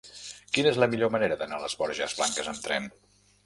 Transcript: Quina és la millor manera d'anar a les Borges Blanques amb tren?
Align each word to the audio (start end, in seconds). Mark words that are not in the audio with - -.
Quina 0.55 0.71
és 0.75 0.79
la 0.83 0.87
millor 0.93 1.11
manera 1.17 1.39
d'anar 1.43 1.61
a 1.61 1.65
les 1.67 1.77
Borges 1.85 2.19
Blanques 2.23 2.53
amb 2.55 2.67
tren? 2.69 2.93